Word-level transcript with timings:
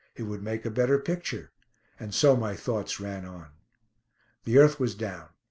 It 0.15 0.23
would 0.23 0.41
make 0.41 0.65
a 0.65 0.71
better 0.71 0.97
picture. 0.97 1.51
And 1.99 2.11
so 2.11 2.35
my 2.35 2.55
thoughts 2.55 2.99
ran 2.99 3.23
on. 3.23 3.49
The 4.45 4.57
earth 4.57 4.79
was 4.79 4.95
down. 4.95 5.29